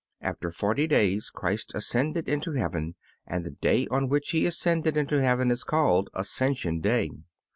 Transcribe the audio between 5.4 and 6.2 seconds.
is called